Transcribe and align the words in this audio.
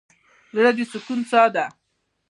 زړه 0.55 0.71
د 0.77 0.79
سکون 0.91 1.19
څاه 1.29 1.47
ده. 1.55 1.65